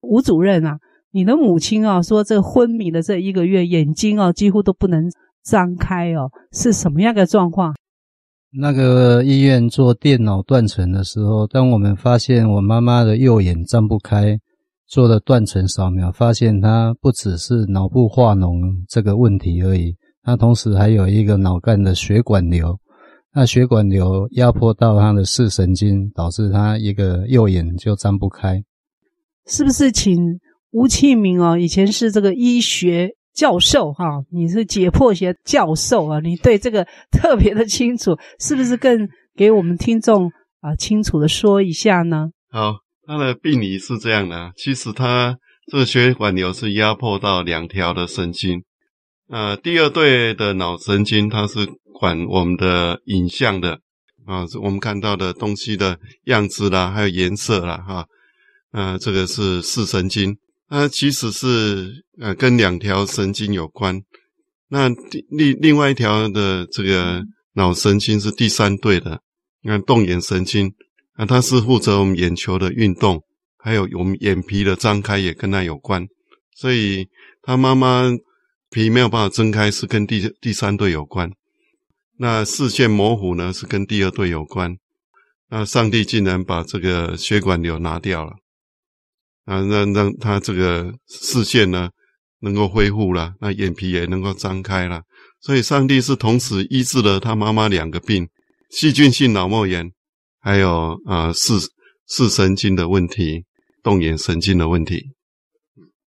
[0.00, 0.78] 吴主任啊，
[1.12, 5.02] 你的母亲啊说这昏迷的这一个月，眼睛啊几乎都不能
[5.42, 7.74] 张开哦，是什么样的状况？
[8.56, 14.38] 那个医院做电脑断层的时候，当我们发现我妈妈的右眼张不开，
[14.86, 22.78] 做了断层扫描，发现她不只是脑部化脓这个问题而已，她同时还有一个脑干的血管瘤，
[23.34, 28.62] 那血管瘤压迫到她的视神经，导致她一个右眼就张不开。
[29.48, 30.16] 是不是请
[30.70, 31.58] 吴庆明哦？
[31.58, 33.10] 以前是这个医学。
[33.34, 40.30] 教授哈，你是解剖学教授啊，你对这个特别的清楚，是不是更给我们听众
[40.60, 42.30] 啊清楚的说一下呢？
[42.50, 42.76] 好，
[43.06, 45.36] 他的病理是这样的，其实他
[45.70, 48.62] 这个血管瘤是压迫到两条的神经，
[49.28, 51.66] 呃，第二对的脑神经它是
[51.98, 53.80] 管我们的影像的
[54.26, 58.06] 啊，我们看到的东西的样子啦，还有颜色啦，哈，
[58.72, 60.36] 呃，这个是视神经。
[60.74, 64.02] 它其实是呃跟两条神经有关，
[64.66, 64.88] 那
[65.30, 67.22] 另另外一条的这个
[67.52, 69.20] 脑神经是第三对的，
[69.62, 70.74] 你看动眼神经
[71.12, 73.22] 啊，它是负责我们眼球的运动，
[73.56, 76.08] 还有我们眼皮的张开也跟它有关，
[76.56, 77.06] 所以
[77.40, 78.10] 他妈妈
[78.70, 81.30] 皮没有办法睁开是跟第第三对有关，
[82.18, 84.76] 那视线模糊呢是跟第二对有关，
[85.50, 88.32] 那上帝竟然把这个血管瘤拿掉了。
[89.44, 91.90] 啊，让让他这个视线呢
[92.40, 95.02] 能够恢复了，那眼皮也能够张开了，
[95.40, 98.26] 所以上帝是同时医治了他妈妈两个病：
[98.70, 99.90] 细菌性脑膜炎，
[100.40, 101.54] 还有啊视
[102.08, 103.44] 视神经的问题、
[103.82, 105.10] 动眼神经的问题。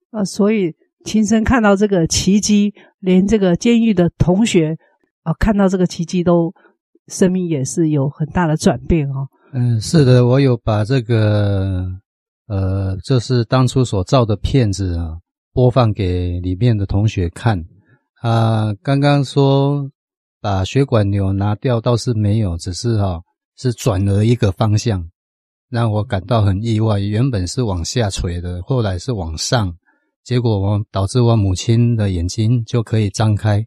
[0.10, 0.74] 啊，所以
[1.06, 4.76] 亲身看到这个奇迹，连这个监狱的同学
[5.22, 6.52] 啊，看到这个奇迹都
[7.08, 9.28] 生命也是有很大的转变哦。
[9.54, 11.86] 嗯，是的，我有把这个。
[12.48, 15.18] 呃，这是当初所照的片子啊，
[15.54, 17.62] 播放给里面的同学看。
[18.22, 19.90] 啊，刚刚说
[20.42, 23.22] 把血管瘤拿掉倒是没有，只是哈、
[23.58, 25.04] 是转了一个方向，
[25.70, 27.00] 让我感到很意外。
[27.00, 29.76] 原本是往下垂的，后来是往上，
[30.24, 33.62] 结果我导致我母亲的眼睛就可以张开，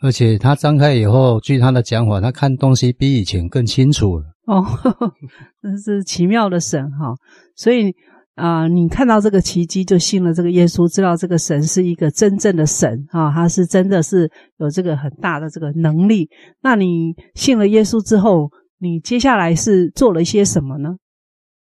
[0.00, 4.24] 而且她张开以后，据她的讲法，她看东西比以前更清楚了。
[4.46, 4.64] 哦，
[5.62, 7.14] 真是奇妙的神哈，
[7.54, 7.94] 所以。
[8.34, 14.28] 啊、你看到这个奇迹就信了这个耶稣，知道这个神是一个真正的神啊，他是真的是
[14.58, 16.28] 有这个很大的这个能力。
[16.60, 20.96] 那你信了耶稣之后，你接下来是做了一些什么呢？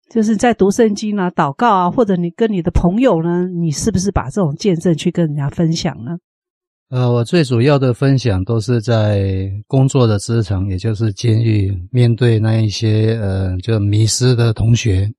[0.09, 6.17] 就是在读圣经啊、祷告啊，或者你跟你的朋友呢，你是不是把这种见证去跟人家分享呢？
[6.89, 15.11] 呃，我最主要的分享都是在工作的职场，也就是监狱，面对那一些呃就迷失的同学。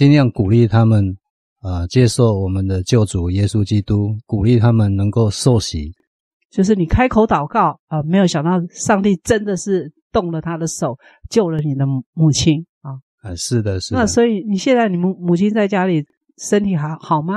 [0.00, 1.14] 尽量鼓励他们，
[1.60, 5.92] 啊、呃，接受我们的救主耶稣基督，鼓励他们能够受洗。
[6.50, 10.96] 就是你开口祷告啊、呃，没有想到上帝真的是动了他的手，
[11.28, 11.84] 救了你的
[12.14, 12.92] 母亲啊。
[13.20, 14.00] 啊、呃，是的，是的。
[14.00, 16.02] 那所以你现在你母母亲在家里
[16.38, 17.34] 身体还好，好吗？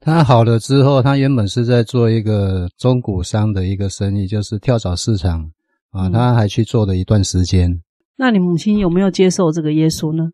[0.00, 5.50] 他好了之后，他原本是在做一个中古商的一个生意，就是跳蚤市场
[5.90, 7.70] 啊，他还去做了一段时间。
[8.16, 10.30] 那你母亲有没有接受这个耶稣呢？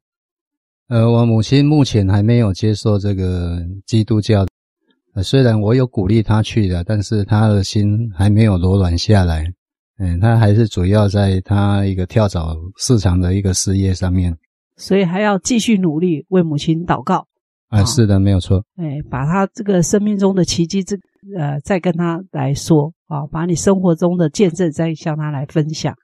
[0.92, 4.44] 呃，我母亲目前还没有接受这个基督教。
[5.14, 9.42] 呃，虽然我有鼓励她去的，但是她的心还没有柔软下来。
[9.98, 14.36] 嗯，她还是主要在她一个跳蚤市场的一个事业上面。
[14.76, 17.26] 所以还要继续努力为母亲祷告。
[17.68, 18.62] 啊、呃，是的，没有错。
[18.76, 20.94] 哎，把她这个生命中的奇迹，这
[21.38, 25.94] 呃，再跟她来说啊，把你生活中的见证再向她来分享。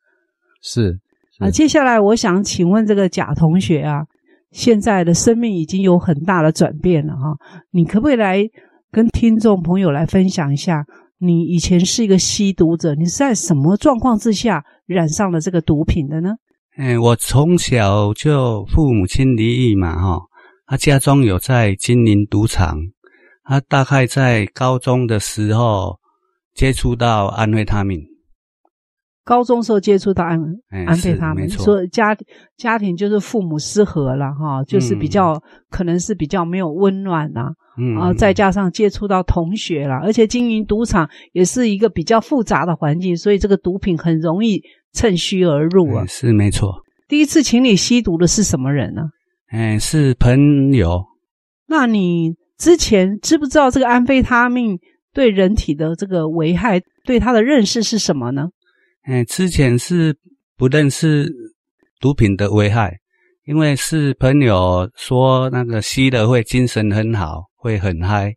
[0.62, 0.98] 是。
[1.36, 4.06] 是啊，接下来我想请问这个贾同学啊，
[4.50, 7.36] 现在的生命已经有很大的转变了哈，
[7.70, 8.42] 你可不可以来
[8.90, 10.84] 跟听众朋友来分享一下，
[11.18, 16.30] 你以前是一个吸毒者，你是在什么状况之下染上了这个毒品的呢？
[16.78, 20.20] 嗯，我从小就父母亲离异嘛哈，
[20.66, 22.78] 他家中有在经营赌场，
[23.44, 25.98] 他大概在高中的时候
[26.54, 28.00] 接触到安非他命。
[29.28, 32.16] 高中时候接触到安、哎、安非他命，说家
[32.56, 44.62] 家庭就是父母失和了哈，就是比较、嗯、可能是比较没有温暖呐，嗯，然后再加上接触到同学了，而且经营赌场也是一个比较复杂的环境，所以这个毒品很容易
[44.94, 46.06] 趁虚而入啊。
[46.06, 46.82] 是没错。
[47.06, 49.02] 第一次请你吸毒的是什么人呢？
[49.50, 51.04] 哎，是朋友。
[51.66, 54.78] 那你之前知不知道这个安非他命
[55.12, 58.48] 对人体的这个危害，对他的认识是什么呢？
[59.02, 60.16] 哎，之前是
[60.56, 61.32] 不认识
[62.00, 62.96] 毒品的危害，
[63.46, 68.34] 因为是朋友说那个吸了会精神很好，会很嗨，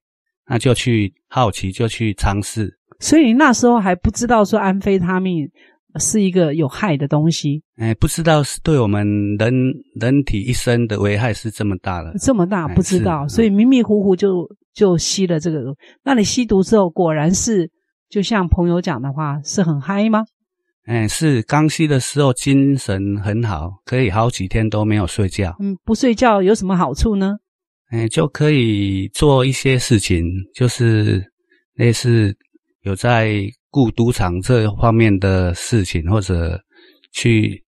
[0.47, 2.77] 那就去好奇就去尝试。
[2.99, 5.49] 所以你那时候还不知道说安非他命
[5.99, 7.61] 是一个有害的东西。
[7.75, 9.05] 哎，不知道是对我们
[9.37, 9.53] 人
[9.99, 15.59] 人体一生的危害是这么大的，这么大不知道，所以迷迷糊糊就就吸了这个。
[16.03, 17.69] 那你吸毒之后，果然是
[18.07, 20.23] 就像朋友讲的话，是很嗨吗？
[20.85, 25.55] 哎，是刚吸的时候精神很好，可以好几天都没有睡觉。
[25.59, 27.37] 嗯，不睡觉有什么好处呢？
[27.91, 30.25] 哎，就可以做一些事情，
[30.55, 31.23] 就是
[31.75, 32.35] 类似
[32.81, 36.59] 有在顾赌场这方面的事情，或者
[37.13, 37.63] 去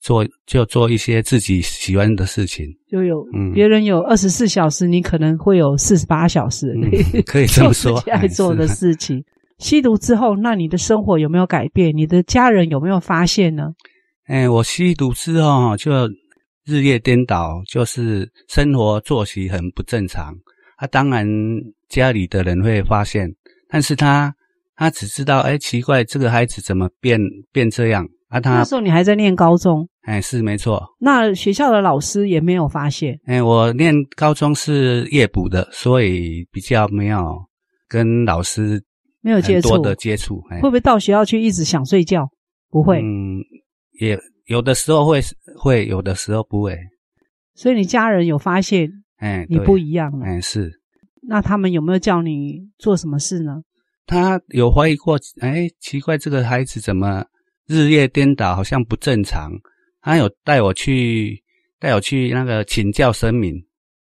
[0.00, 2.66] 做就做一些自己喜欢的事情。
[2.90, 9.22] 就有，嗯，别人有二十四小时，你可能会有四十八小时，嗯，可以这么说，爱做的事情。
[9.58, 11.96] 吸毒之后，那你的生活有没有改变？
[11.96, 13.72] 你的家人有没有发现呢？
[14.26, 15.90] 哎，我吸毒之后就
[16.66, 20.34] 日夜颠倒，就是生活作息很不正常。
[20.76, 21.26] 啊，当然
[21.88, 23.30] 家里的人会发现，
[23.68, 24.34] 但是他
[24.76, 27.18] 他只知道，哎，奇怪，这个孩子怎么变
[27.50, 28.06] 变这样？
[28.28, 29.88] 啊，他那时候你还在念高中？
[30.02, 30.82] 哎，是没错。
[30.98, 33.18] 那学校的老师也没有发现？
[33.24, 37.38] 哎，我念高中是夜补的，所以比较没有
[37.88, 38.82] 跟老师。
[39.26, 42.30] 没有接触，多的接触，会不会到学校去一直想睡觉？
[42.70, 43.42] 不会，嗯，
[43.98, 45.20] 也有的时候会，
[45.58, 46.78] 会有的时候不会。
[47.52, 50.70] 所以你家人有发现，哎，你不一样了，哎，是。
[51.22, 53.62] 那他们有没有叫你做什么事呢？
[54.06, 57.24] 他有怀疑过，哎，奇怪，这个孩子怎么
[57.66, 59.50] 日夜颠倒，好像不正常。
[60.02, 61.42] 他有带我去，
[61.80, 63.52] 带我去那个请教神明。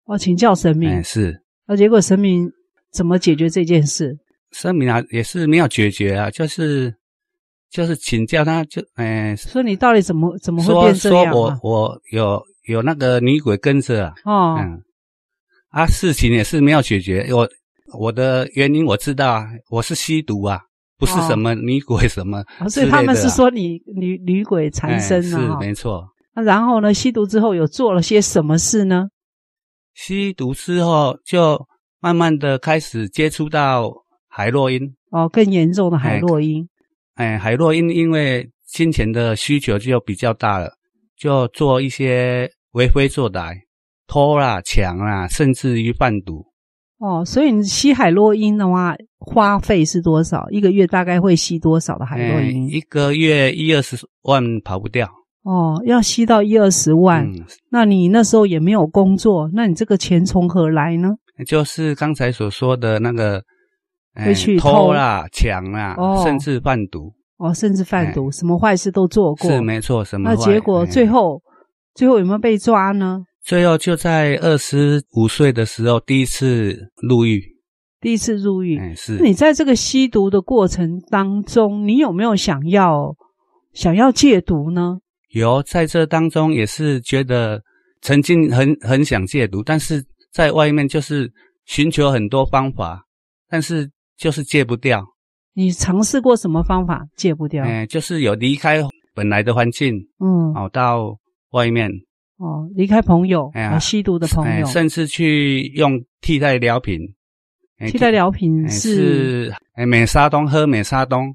[0.06, 1.40] 哦，请教神明，哎，是。
[1.64, 2.50] 那结果神明
[2.90, 4.18] 怎么解决这件事？
[4.52, 6.94] 神明啊，也是没有解决啊，就是
[7.70, 11.30] 就是请教他，就哎，说你到底怎么怎么会变这样啊？
[11.32, 14.82] 说说我我有有那个女鬼跟着啊，哦，嗯，
[15.70, 17.26] 啊，事情也是没有解决。
[17.34, 17.46] 我
[17.98, 20.60] 我的原因我知道啊，我是吸毒啊，
[20.96, 26.06] 不是什么女鬼什么，哦，所以他们是说你女女鬼缠身了，是没错。
[26.34, 29.08] 那然后呢，吸毒之后有做了些什么事呢？
[29.92, 31.66] 吸毒之后就
[32.00, 33.92] 慢慢的开始接触到。
[34.36, 34.82] 海洛因
[35.12, 36.62] 哦，更严重的海洛因。
[37.14, 40.70] 哎，哎，海洛因因为金钱的需求就比较大了，
[41.16, 43.54] 就做一些为非作歹，
[44.06, 46.44] 偷啦、抢啦，甚至于贩毒。
[46.98, 50.46] 哦，所以你吸海洛因的话，花费是多少？
[50.50, 52.66] 一个月大概会吸多少的海洛因？
[52.66, 55.08] 哎，一个月一二十万跑不掉。
[55.44, 61.14] 哦，要吸到一二十万，嗯，那你那时候也没有工作，那你这个钱从何来呢？
[61.46, 63.42] 就是刚才所说的那个。
[64.24, 69.50] 会去偷，偷啦、抢啦，哦、甚至贩毒哦，甚至贩毒，什么坏事都做过。
[69.50, 71.42] 是没错，什么结果最后，
[71.94, 73.22] 最后有没有被抓呢？
[73.44, 77.42] 最后就在二十五岁的时候，第一次入狱。
[78.00, 79.18] 第一次入狱，哎，是。
[79.18, 83.14] 你在这个吸毒的过程当中，你有没有想要
[83.74, 84.98] 想要戒毒呢？
[85.30, 87.60] 有，在这当中也是觉得
[88.00, 90.02] 曾经很很想戒毒，但是
[90.32, 91.30] 在外面就是
[91.66, 93.02] 寻求很多方法，
[93.50, 93.90] 但是。
[94.16, 95.04] 就是戒不掉。
[95.54, 97.64] 你尝试过什么方法戒不掉？
[97.64, 98.82] 哎，就是有离开
[99.14, 101.16] 本来的环境，嗯，哦，到
[101.52, 101.90] 外面，
[102.36, 107.00] 哦，离开朋友，哎呀吸毒的朋友，哎甚至去用替代疗品。
[107.78, 111.34] 哎替代疗品是哎美沙酮，喝美沙酮，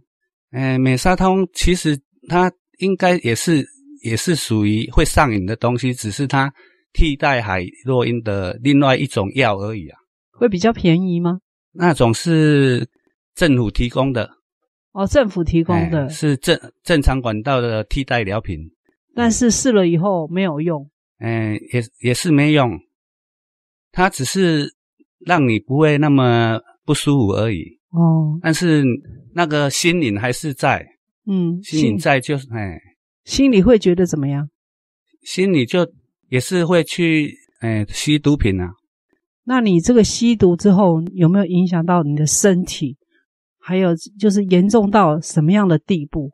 [0.51, 3.63] 哎美沙酮其实它应该也是
[4.03, 6.51] 也是属于会上瘾的东西，只是它
[6.93, 9.97] 替代海洛因的另外一种药而已啊。
[10.31, 11.39] 会比较便宜吗？
[11.71, 12.87] 那种是
[13.33, 14.29] 政府提供的，
[14.91, 18.59] 哦，政府提供的，哎是正正常管道的替代疗品，
[19.15, 20.89] 但是试了以后没有用。
[21.19, 22.79] 嗯，也也是没用，
[23.91, 24.73] 它只是
[25.19, 27.79] 让你不会那么不舒服而已。
[27.91, 28.83] 哦，但是
[29.33, 30.85] 那个心瘾还是在，
[31.27, 32.79] 嗯，心瘾在就是哎，
[33.23, 34.49] 心里会觉得怎么样？
[35.23, 35.87] 心里就
[36.29, 38.73] 也是会去哎吸毒品啊。
[39.43, 42.97] 那你这个吸毒之后有没有影响到你的身体？
[43.59, 46.31] 还有就是严重到什么样的地步？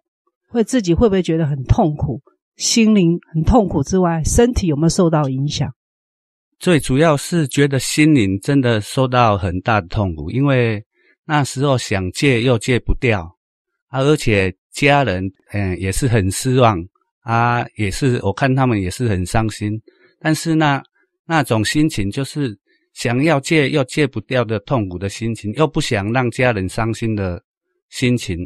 [0.49, 2.21] 会自己会不会觉得很痛苦？
[2.55, 5.69] 心灵很痛苦之外，身体有没有受到影响？
[6.57, 10.83] 最主要是觉得心灵真的受到很大的痛苦，因为
[11.25, 13.21] 那时候想戒又戒不掉
[13.89, 16.77] 啊，而且家人嗯也是很失望
[17.21, 19.79] 啊，也是我看他们也是很伤心，
[20.19, 20.81] 但是那
[21.27, 22.57] 那种心情就是
[22.97, 27.39] 想要戒又戒不掉的痛苦的心情，又不想让家人伤心的
[27.91, 28.39] 心情，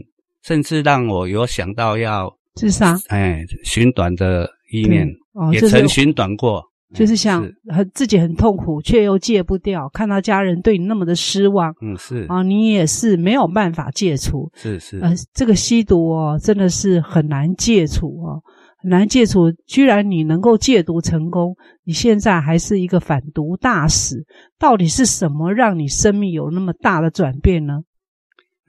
[0.44, 6.62] 甚至让我有想到要自杀，哎寻短的意念，哦，也曾寻短过。
[6.94, 14.52] 就是想是很自己很痛苦，却又戒不掉，看到家人对你那么的失望，嗯，是啊，你也是没有办法戒除。
[14.54, 18.44] 是是，呃，这个吸毒哦，真的是很难戒除哦，
[18.82, 19.52] 很难戒除。
[19.68, 24.26] 居然你能够戒毒成功，你现在还是一个反毒大使，
[24.60, 27.82] 到底是什么让你生命有那么大的转变呢？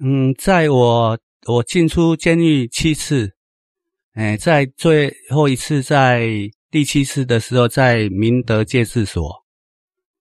[0.02, 3.30] 嗯，在我我进出监狱七次，
[4.14, 6.28] 哎，在最后一次在。
[6.72, 9.44] 第七次的时候，在明德戒治所，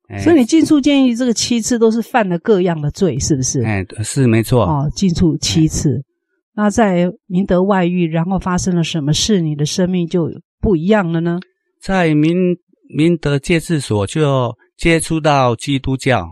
[0.10, 3.62] 哎、所以你进出监狱这个七次都是犯了各样的罪，是不是？
[3.64, 4.66] 哎，是没错。
[4.66, 6.02] 哦，进出七次，哎、
[6.54, 10.30] 那在明德外遇，然后发生了什么事，你的生命就
[10.60, 11.40] 不一样了呢？
[11.82, 12.36] 在明
[12.94, 16.30] 明德戒治所就接触到基督教，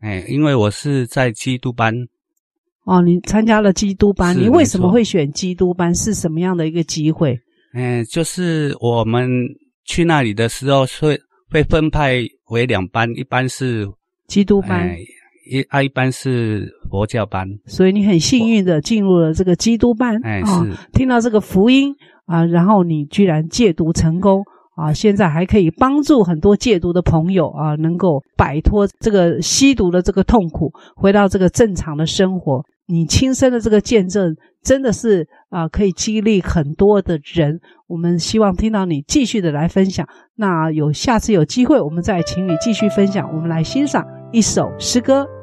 [0.00, 1.94] 哎，因为我是在基督班。
[2.84, 5.94] 哦，你参加了基督班，你为什么会选基督班？
[5.94, 7.38] 是什么样的一个机会？
[7.74, 9.28] 嗯，就是我们
[9.84, 11.18] 去那里的时候会
[11.50, 13.86] 会分派为两班，一班是
[14.26, 14.96] 基督班，
[15.48, 17.48] 一啊一般是佛教班。
[17.66, 21.94] 所以你很幸运的进入了这个基督班，哎，哦、是听到这个福音
[22.26, 24.44] 啊，然后你居然戒毒成功
[24.76, 32.62] 啊，现在还可以帮助很多戒毒的朋友啊，能够摆脱这个吸毒的这个痛苦，回到这个正常的生活。
[32.90, 37.60] 你亲身的这个见证，真的是啊、呃，可以激励很多的人。
[37.86, 40.06] 我们希望听到你继续的来分享。
[40.36, 43.30] 那有下次有机会，我们再请你继续分享。
[43.34, 45.37] 我们来欣赏一首诗歌。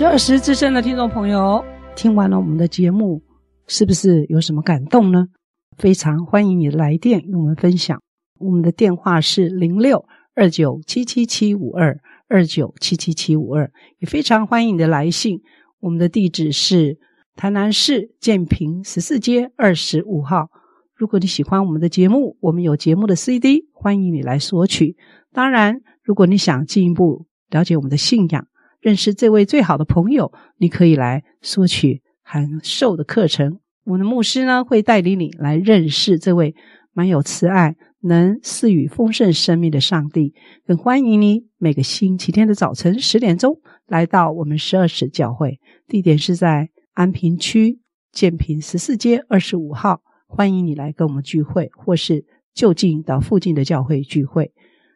[0.00, 1.62] 十二时之声的听众朋友，
[1.94, 3.22] 听完了我们的节目，
[3.66, 5.26] 是不是有什么感动呢？
[5.76, 8.00] 非常欢迎你来电与我们分享。
[8.38, 15.42] 我们的电话是零六二九七七七五二二九七七七五二，也非常欢迎你的来信。
[15.80, 16.96] 我们的地址是
[17.36, 20.48] 台南市建平十四街二十五号。
[20.96, 24.96] 如果你喜欢我们的节目，我们有节目的 CD，欢迎你来索取。
[25.30, 28.46] 当然，如果你想进一步了解我们的信仰，
[28.80, 33.60] 认识这位最好的朋友，你可以来索取函授的课程。
[33.84, 36.54] 我们的牧师呢，会带领你来认识这位
[36.92, 40.34] 满有慈爱、能赐予丰盛生命的上帝。
[40.66, 47.80] 更欢迎你每个星期天的早晨十点钟来到我们十二时教会，地点是在安平区
[48.12, 50.00] 建平十四街二十五号。
[50.26, 52.24] 欢迎你来跟我们聚会，或是
[52.54, 54.52] 就近到附近的教会聚会。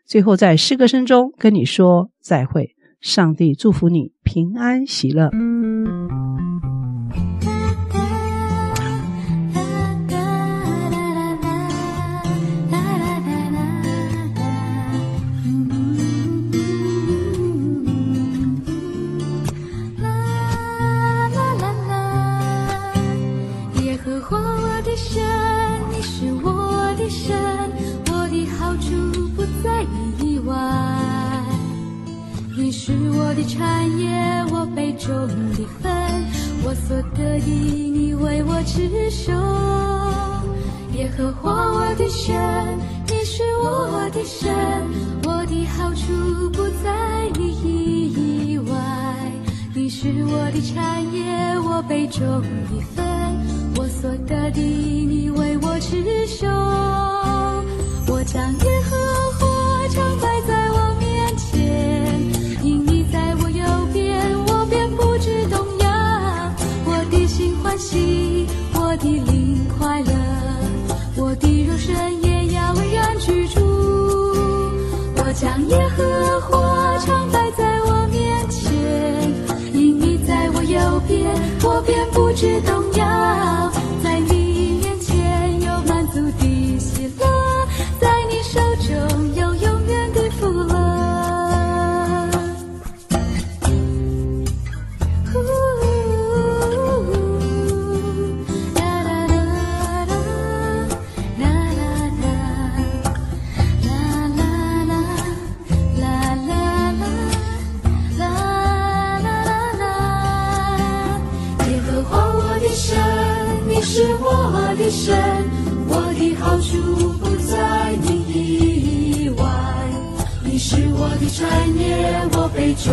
[0.07, 2.71] 最后在诗歌声中跟你说再会。
[3.05, 5.31] 上帝祝福你平安喜乐。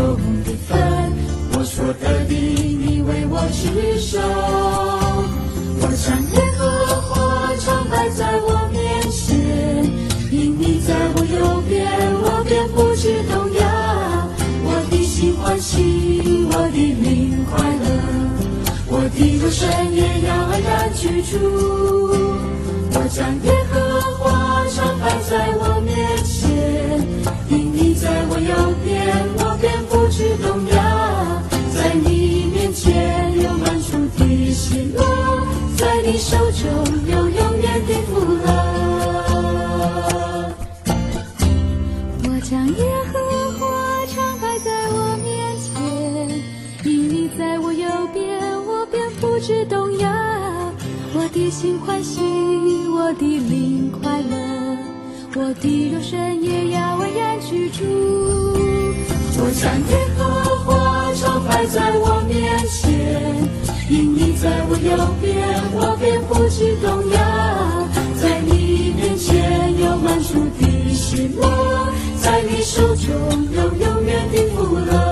[0.01, 0.69] 外，你是我的分，
[1.53, 1.77] 我杯中
[2.27, 3.33] 的你为，我。
[4.01, 4.17] 手。
[5.79, 6.61] 我将耶和
[7.01, 7.11] 华
[7.57, 8.79] 常摆在我面
[9.09, 9.37] 前，
[10.31, 11.79] 因你在我右边，
[12.23, 13.61] 我便不致动摇。
[14.63, 17.85] 我的心欢喜，我的灵快乐，
[18.87, 19.61] 我的肉身
[19.93, 21.37] 也要安然居住。
[22.93, 23.79] 我将耶和
[24.17, 25.89] 华常摆在我面
[26.25, 26.40] 前，
[35.81, 36.69] 在你手中
[37.07, 38.45] 有永远的福乐。
[42.23, 43.17] 我将耶和
[43.57, 43.65] 华
[44.05, 45.73] 常摆在我面前，
[46.85, 50.07] 因你在我右边，我便不知动摇。
[51.15, 52.21] 我的心欢喜，
[52.87, 54.77] 我的灵快乐，
[55.35, 57.83] 我的肉身也要安然居住。
[59.43, 60.21] 我将耶和
[60.63, 63.49] 华常摆在我面前，
[63.91, 65.35] 因你在我右边，
[65.73, 67.19] 我便不惧动摇。
[68.15, 73.11] 在你面前有满足的喜乐，在你手中
[73.51, 75.10] 有永远的福乐。